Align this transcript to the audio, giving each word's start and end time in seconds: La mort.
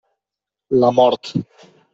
La 0.79 0.89
mort. 1.01 1.31